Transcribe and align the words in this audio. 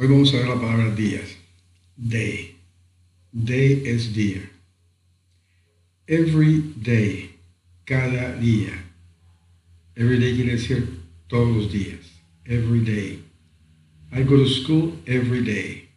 Hoy 0.00 0.06
vamos 0.06 0.32
a 0.32 0.36
ver 0.36 0.46
la 0.46 0.54
palabra 0.54 0.94
días. 0.94 1.36
Day. 1.96 2.54
Day 3.32 3.82
es 3.84 4.14
día. 4.14 4.48
Every 6.06 6.72
day. 6.76 7.34
Cada 7.84 8.36
día. 8.36 8.84
Every 9.96 10.20
day 10.20 10.36
quiere 10.36 10.52
decir 10.52 10.88
todos 11.26 11.48
los 11.48 11.72
días. 11.72 11.98
Every 12.44 12.78
day. 12.78 13.24
I 14.12 14.22
go 14.22 14.36
to 14.36 14.46
school 14.46 14.92
every 15.04 15.42
day. 15.42 15.88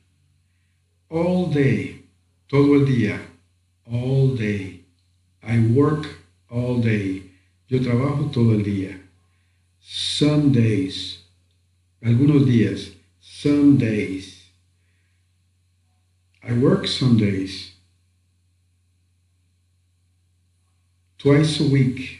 All 1.08 1.52
day. 1.54 2.04
Todo 2.48 2.74
el 2.74 2.88
día. 2.88 3.22
All 3.86 4.36
day. 4.36 4.84
I 5.44 5.60
work 5.76 6.08
all 6.50 6.82
day. 6.82 7.30
Yo 7.68 7.80
trabajo 7.84 8.32
todo 8.32 8.54
el 8.54 8.64
día. 8.64 9.00
Some 9.80 10.52
days. 10.52 11.20
Algunos 12.02 12.48
días. 12.48 12.94
Some 13.42 13.80
days. 13.80 14.44
I 16.48 16.54
work 16.54 16.86
some 16.86 17.18
days. 17.18 17.72
Twice 21.18 21.60
a 21.60 21.64
week. 21.64 22.20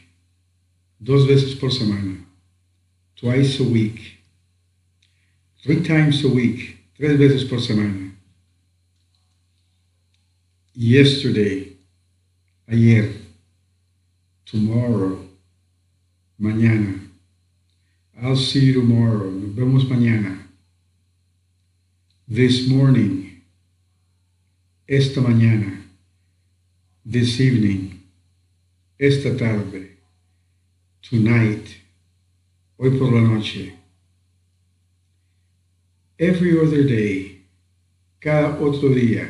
Dos 1.00 1.28
veces 1.28 1.54
por 1.54 1.70
semana. 1.70 2.26
Twice 3.16 3.60
a 3.60 3.64
week. 3.64 4.18
Three 5.62 5.84
times 5.84 6.24
a 6.24 6.28
week. 6.28 6.80
Tres 6.98 7.20
veces 7.20 7.48
por 7.48 7.60
semana. 7.60 8.14
Yesterday. 10.74 11.78
Ayer. 12.68 13.14
Tomorrow. 14.48 15.30
Mañana. 16.42 17.00
I'll 18.20 18.36
see 18.36 18.66
you 18.66 18.74
tomorrow. 18.74 19.30
Nos 19.30 19.54
vemos 19.54 19.86
mañana. 19.88 20.51
This 22.34 22.66
morning. 22.70 23.44
Esta 24.88 25.20
mañana. 25.20 25.84
This 27.04 27.42
evening. 27.42 28.04
Esta 28.98 29.36
tarde. 29.36 29.98
Tonight. 31.02 31.68
Hoy 32.78 32.92
por 32.92 33.12
la 33.12 33.20
noche. 33.20 33.74
Every 36.18 36.58
other 36.58 36.88
day. 36.88 37.44
Cada 38.22 38.58
otro 38.62 38.96
día. 38.96 39.28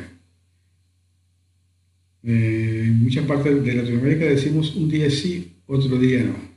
Eh, 2.22 2.84
en 2.84 3.02
muchas 3.02 3.26
partes 3.26 3.64
de 3.64 3.74
Latinoamérica 3.74 4.26
decimos 4.26 4.76
un 4.76 4.88
día 4.88 5.10
sí, 5.10 5.56
otro 5.66 5.98
día 5.98 6.22
no. 6.22 6.52